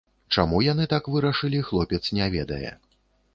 [0.35, 2.73] Чаму яны так вырашылі, хлопец не ведае.